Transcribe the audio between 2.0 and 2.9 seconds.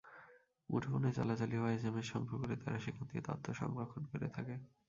সংগ্রহ করে তারা